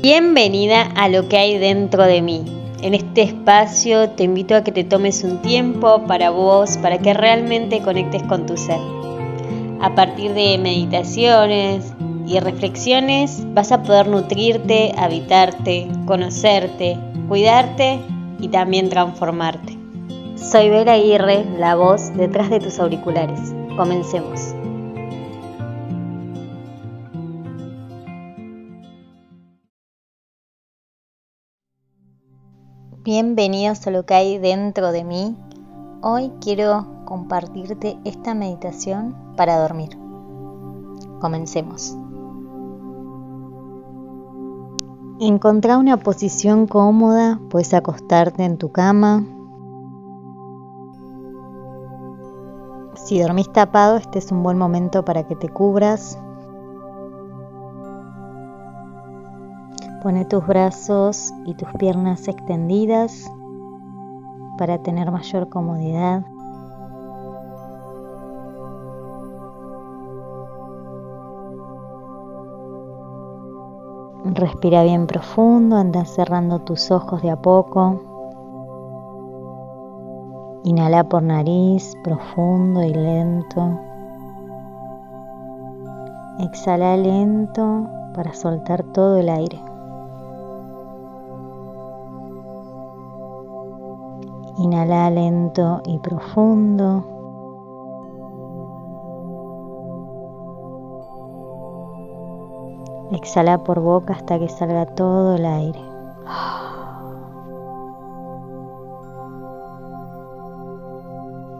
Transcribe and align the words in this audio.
Bienvenida 0.00 0.82
a 0.94 1.08
lo 1.08 1.28
que 1.28 1.38
hay 1.38 1.58
dentro 1.58 2.04
de 2.04 2.22
mí. 2.22 2.44
En 2.82 2.94
este 2.94 3.22
espacio 3.22 4.10
te 4.10 4.22
invito 4.22 4.54
a 4.54 4.62
que 4.62 4.70
te 4.70 4.84
tomes 4.84 5.24
un 5.24 5.42
tiempo 5.42 6.04
para 6.06 6.30
vos, 6.30 6.78
para 6.78 6.98
que 6.98 7.14
realmente 7.14 7.82
conectes 7.82 8.22
con 8.22 8.46
tu 8.46 8.56
ser. 8.56 8.78
A 9.80 9.96
partir 9.96 10.34
de 10.34 10.56
meditaciones 10.58 11.92
y 12.28 12.38
reflexiones 12.38 13.42
vas 13.54 13.72
a 13.72 13.82
poder 13.82 14.06
nutrirte, 14.06 14.94
habitarte, 14.96 15.88
conocerte, 16.06 16.96
cuidarte 17.26 17.98
y 18.38 18.48
también 18.48 18.90
transformarte. 18.90 19.76
Soy 20.36 20.70
Vera 20.70 20.92
Aguirre, 20.92 21.44
la 21.58 21.74
voz 21.74 22.16
detrás 22.16 22.50
de 22.50 22.60
tus 22.60 22.78
auriculares. 22.78 23.52
Comencemos. 23.76 24.54
Bienvenidos 33.10 33.86
a 33.86 33.90
lo 33.90 34.04
que 34.04 34.12
hay 34.12 34.36
dentro 34.36 34.92
de 34.92 35.02
mí. 35.02 35.34
Hoy 36.02 36.30
quiero 36.42 36.86
compartirte 37.06 37.96
esta 38.04 38.34
meditación 38.34 39.16
para 39.34 39.58
dormir. 39.58 39.96
Comencemos. 41.18 41.96
Encontrá 45.20 45.78
una 45.78 45.96
posición 45.96 46.66
cómoda, 46.66 47.40
puedes 47.48 47.72
acostarte 47.72 48.44
en 48.44 48.58
tu 48.58 48.72
cama. 48.72 49.24
Si 53.06 53.22
dormís 53.22 53.50
tapado, 53.50 53.96
este 53.96 54.18
es 54.18 54.30
un 54.32 54.42
buen 54.42 54.58
momento 54.58 55.02
para 55.06 55.26
que 55.26 55.34
te 55.34 55.48
cubras 55.48 56.18
Pone 60.02 60.24
tus 60.24 60.46
brazos 60.46 61.34
y 61.44 61.54
tus 61.54 61.68
piernas 61.74 62.28
extendidas 62.28 63.28
para 64.56 64.78
tener 64.78 65.10
mayor 65.10 65.48
comodidad. 65.48 66.24
Respira 74.24 74.82
bien 74.82 75.06
profundo, 75.06 75.76
anda 75.76 76.04
cerrando 76.04 76.60
tus 76.60 76.90
ojos 76.90 77.22
de 77.22 77.30
a 77.30 77.36
poco. 77.40 78.00
Inhala 80.64 81.08
por 81.08 81.22
nariz, 81.22 81.96
profundo 82.04 82.82
y 82.82 82.92
lento. 82.92 83.80
Exhala 86.40 86.96
lento 86.96 87.88
para 88.14 88.34
soltar 88.34 88.82
todo 88.92 89.16
el 89.16 89.28
aire. 89.28 89.67
Inhala 94.58 95.08
lento 95.08 95.80
y 95.84 95.98
profundo. 96.00 97.04
Exhala 103.12 103.62
por 103.62 103.78
boca 103.80 104.14
hasta 104.14 104.38
que 104.38 104.48
salga 104.48 104.84
todo 104.84 105.36
el 105.36 105.46
aire. 105.46 105.80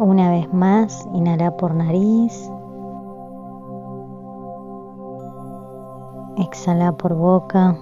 Una 0.00 0.30
vez 0.30 0.52
más, 0.52 1.08
inhala 1.12 1.56
por 1.56 1.74
nariz. 1.74 2.50
Exhala 6.38 6.92
por 6.92 7.14
boca. 7.14 7.76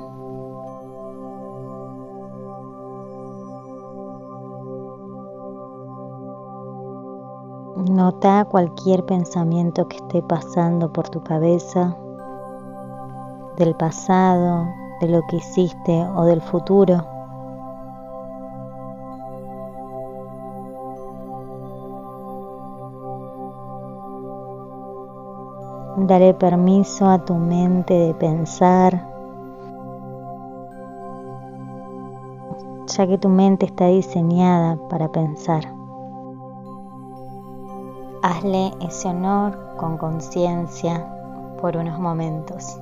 Nota 7.79 8.45
cualquier 8.45 9.07
pensamiento 9.07 9.87
que 9.87 9.99
esté 9.99 10.21
pasando 10.21 10.93
por 10.93 11.09
tu 11.11 11.23
cabeza, 11.23 11.97
del 13.57 13.77
pasado, 13.77 14.67
de 15.01 15.07
lo 15.07 15.23
que 15.29 15.37
hiciste 15.37 16.05
o 16.17 16.25
del 16.25 16.43
futuro. 16.43 17.05
Daré 25.99 26.35
permiso 26.35 27.09
a 27.09 27.25
tu 27.25 27.37
mente 27.37 27.95
de 27.95 28.15
pensar, 28.15 29.07
ya 32.89 33.07
que 33.07 33.19
tu 33.19 33.29
mente 33.29 33.67
está 33.67 33.87
diseñada 33.87 34.77
para 34.89 35.07
pensar. 35.13 35.78
Hazle 38.23 38.73
ese 38.81 39.09
honor 39.09 39.77
con 39.77 39.97
conciencia 39.97 41.07
por 41.61 41.77
unos 41.77 41.99
momentos. 42.01 42.77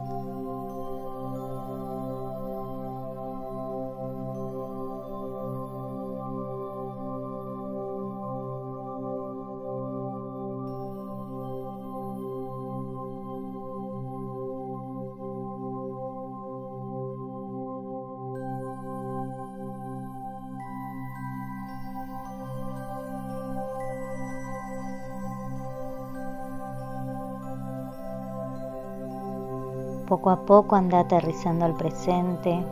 Poco 30.07 30.31
a 30.31 30.37
poco 30.37 30.77
anda 30.77 31.01
aterrizando 31.01 31.65
al 31.65 31.75
presente, 31.75 32.65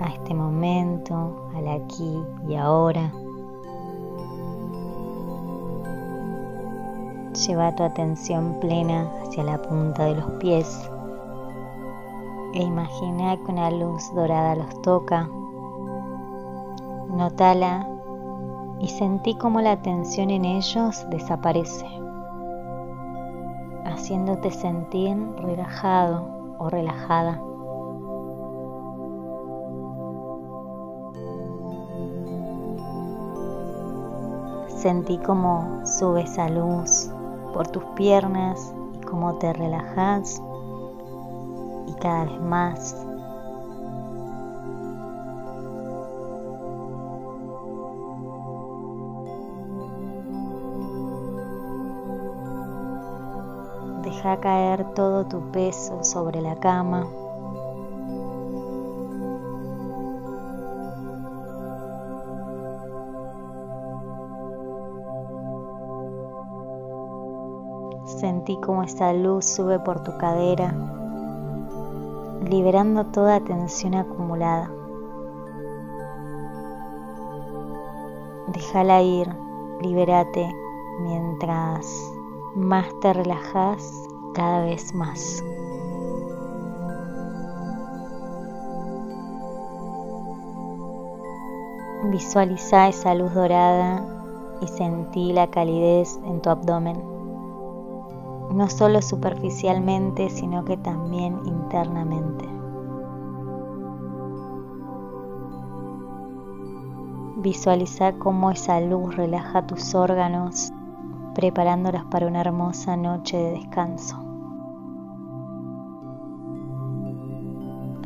a 0.00 0.08
este 0.08 0.34
momento, 0.34 1.48
al 1.54 1.68
aquí 1.68 2.20
y 2.48 2.56
ahora. 2.56 3.12
Lleva 7.46 7.76
tu 7.76 7.84
atención 7.84 8.58
plena 8.60 9.08
hacia 9.22 9.44
la 9.44 9.62
punta 9.62 10.06
de 10.06 10.16
los 10.16 10.30
pies 10.40 10.90
e 12.54 12.62
imagina 12.62 13.36
que 13.36 13.52
una 13.52 13.70
luz 13.70 14.12
dorada 14.12 14.56
los 14.56 14.82
toca. 14.82 15.28
Notala 17.08 17.86
y 18.80 18.88
sentí 18.88 19.36
como 19.36 19.60
la 19.60 19.80
tensión 19.80 20.30
en 20.30 20.44
ellos 20.44 21.06
desaparece 21.10 22.05
haciéndote 23.86 24.50
sentir 24.50 25.16
relajado 25.38 26.26
o 26.58 26.68
relajada. 26.68 27.40
Sentí 34.68 35.18
como 35.18 35.84
sube 35.86 36.22
esa 36.22 36.48
luz 36.48 37.10
por 37.52 37.68
tus 37.68 37.84
piernas 37.96 38.74
y 38.94 39.04
cómo 39.04 39.36
te 39.36 39.52
relajas 39.52 40.42
y 41.86 41.92
cada 41.94 42.24
vez 42.24 42.40
más 42.40 43.05
Deja 54.16 54.40
caer 54.40 54.94
todo 54.94 55.26
tu 55.26 55.40
peso 55.52 56.02
sobre 56.02 56.40
la 56.40 56.56
cama. 56.56 57.06
Sentí 68.06 68.58
como 68.62 68.84
esa 68.84 69.12
luz 69.12 69.44
sube 69.44 69.78
por 69.80 70.02
tu 70.02 70.16
cadera, 70.16 70.74
liberando 72.48 73.04
toda 73.04 73.40
tensión 73.40 73.94
acumulada. 73.96 74.70
Déjala 78.48 79.02
ir, 79.02 79.28
libérate 79.82 80.48
mientras 81.02 82.15
más 82.56 82.86
te 83.00 83.12
relajas 83.12 83.92
cada 84.34 84.64
vez 84.64 84.94
más. 84.94 85.44
Visualiza 92.10 92.88
esa 92.88 93.14
luz 93.14 93.34
dorada 93.34 94.02
y 94.62 94.68
sentí 94.68 95.32
la 95.34 95.48
calidez 95.48 96.18
en 96.24 96.40
tu 96.40 96.48
abdomen, 96.48 96.96
no 98.54 98.70
solo 98.70 99.02
superficialmente, 99.02 100.30
sino 100.30 100.64
que 100.64 100.78
también 100.78 101.38
internamente. 101.44 102.48
Visualiza 107.36 108.14
cómo 108.14 108.50
esa 108.50 108.80
luz 108.80 109.14
relaja 109.14 109.66
tus 109.66 109.94
órganos 109.94 110.72
preparándolas 111.36 112.06
para 112.06 112.26
una 112.26 112.40
hermosa 112.40 112.96
noche 112.96 113.36
de 113.36 113.50
descanso. 113.52 114.16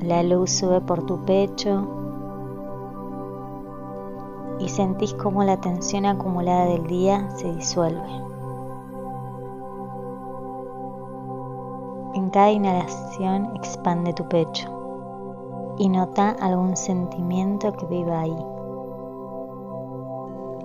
La 0.02 0.24
luz 0.24 0.50
sube 0.50 0.80
por 0.80 1.06
tu 1.06 1.24
pecho 1.24 1.86
y 4.58 4.68
sentís 4.68 5.14
cómo 5.14 5.44
la 5.44 5.60
tensión 5.60 6.06
acumulada 6.06 6.64
del 6.64 6.88
día 6.88 7.30
se 7.36 7.54
disuelve. 7.54 8.10
En 12.14 12.30
cada 12.30 12.50
inhalación 12.50 13.54
expande 13.54 14.12
tu 14.12 14.28
pecho 14.28 15.76
y 15.78 15.88
nota 15.88 16.30
algún 16.40 16.76
sentimiento 16.76 17.72
que 17.74 17.86
viva 17.86 18.22
ahí. 18.22 18.59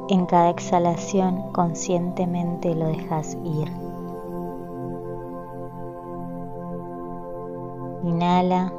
En 0.07 0.27
cada 0.27 0.51
exhalación 0.51 1.51
conscientemente 1.51 2.75
lo 2.75 2.87
dejas 2.87 3.35
ir. 3.43 3.71
Inhala. 8.03 8.71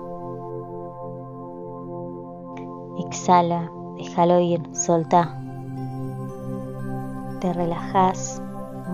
Exhala, 2.98 3.72
déjalo 3.96 4.38
ir, 4.38 4.62
solta. 4.72 5.36
Te 7.40 7.52
relajas 7.52 8.40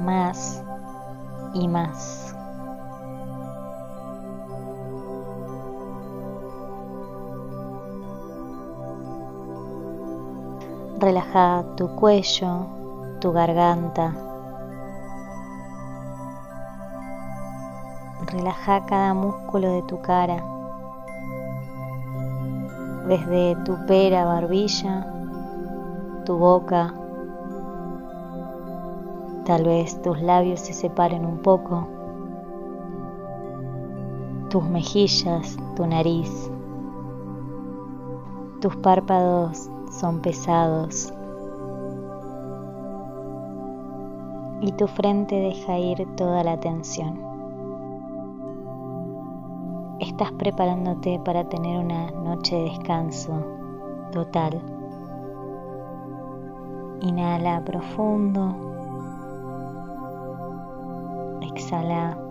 más 0.02 0.64
y 1.52 1.68
más. 1.68 2.31
Relaja 11.02 11.64
tu 11.76 11.88
cuello, 11.96 12.66
tu 13.18 13.32
garganta. 13.32 14.14
Relaja 18.28 18.86
cada 18.86 19.12
músculo 19.12 19.68
de 19.72 19.82
tu 19.82 20.00
cara. 20.00 20.36
Desde 23.08 23.56
tu 23.64 23.84
pera, 23.88 24.24
barbilla, 24.26 25.04
tu 26.24 26.36
boca. 26.36 26.94
Tal 29.44 29.64
vez 29.64 30.00
tus 30.02 30.22
labios 30.22 30.60
se 30.60 30.72
separen 30.72 31.26
un 31.26 31.38
poco. 31.38 31.88
Tus 34.50 34.62
mejillas, 34.62 35.56
tu 35.74 35.84
nariz. 35.84 36.48
Tus 38.60 38.76
párpados 38.76 39.68
son 39.98 40.20
pesados 40.20 41.12
y 44.62 44.70
tu 44.72 44.86
frente 44.86 45.34
deja 45.34 45.78
ir 45.78 46.06
toda 46.16 46.44
la 46.44 46.58
tensión. 46.58 47.20
Estás 49.98 50.32
preparándote 50.32 51.20
para 51.24 51.48
tener 51.48 51.78
una 51.78 52.10
noche 52.10 52.56
de 52.56 52.64
descanso 52.64 53.32
total. 54.12 54.60
Inhala 57.00 57.62
profundo. 57.64 58.54
Exhala 61.42 62.21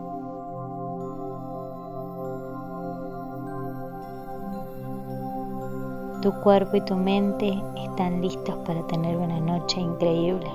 Tu 6.21 6.31
cuerpo 6.41 6.77
y 6.77 6.81
tu 6.81 6.95
mente 6.95 7.59
están 7.83 8.21
listos 8.21 8.55
para 8.65 8.85
tener 8.85 9.17
una 9.17 9.39
noche 9.39 9.81
increíble. 9.81 10.51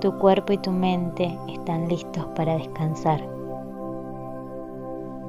Tu 0.00 0.10
cuerpo 0.18 0.54
y 0.54 0.58
tu 0.58 0.70
mente 0.70 1.38
están 1.48 1.86
listos 1.88 2.24
para 2.34 2.56
descansar, 2.56 3.20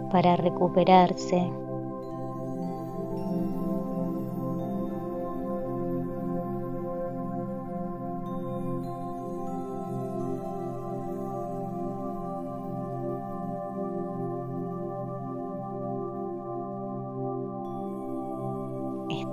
para 0.09 0.38
recuperarse 0.38 1.51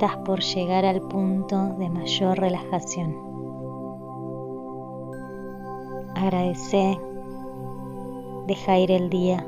por 0.08 0.40
llegar 0.40 0.86
al 0.86 1.02
punto 1.02 1.74
de 1.78 1.90
mayor 1.90 2.38
relajación. 2.38 3.14
Agradece, 6.14 6.98
deja 8.46 8.78
ir 8.78 8.90
el 8.90 9.10
día, 9.10 9.46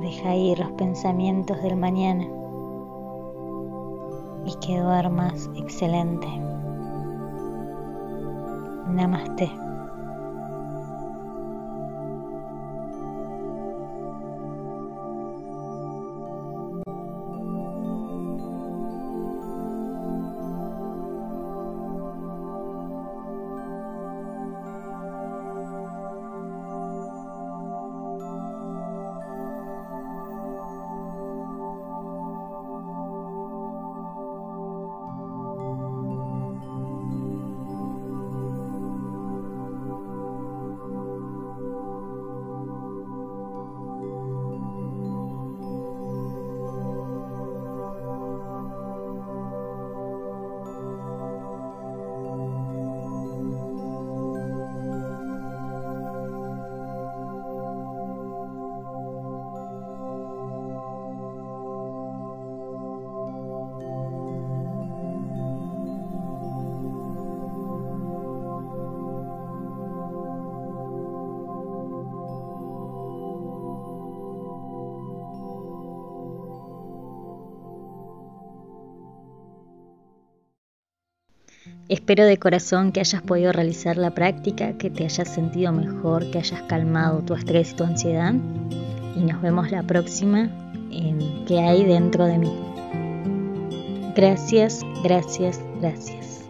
deja 0.00 0.34
ir 0.34 0.58
los 0.58 0.72
pensamientos 0.72 1.62
del 1.62 1.76
mañana 1.76 2.26
y 4.44 4.54
que 4.66 4.80
duermas 4.80 5.48
excelente. 5.54 6.26
Namaste. 8.88 9.67
Espero 81.88 82.24
de 82.26 82.36
corazón 82.36 82.92
que 82.92 83.00
hayas 83.00 83.22
podido 83.22 83.52
realizar 83.52 83.96
la 83.96 84.10
práctica, 84.10 84.74
que 84.74 84.90
te 84.90 85.04
hayas 85.04 85.28
sentido 85.28 85.72
mejor, 85.72 86.30
que 86.30 86.38
hayas 86.38 86.62
calmado 86.62 87.22
tu 87.22 87.34
estrés 87.34 87.72
y 87.72 87.76
tu 87.76 87.84
ansiedad. 87.84 88.34
Y 89.16 89.20
nos 89.20 89.40
vemos 89.40 89.70
la 89.70 89.82
próxima 89.82 90.50
en 90.90 91.44
¿Qué 91.46 91.60
hay 91.60 91.84
dentro 91.84 92.26
de 92.26 92.38
mí? 92.38 92.52
Gracias, 94.14 94.84
gracias, 95.02 95.60
gracias. 95.80 96.47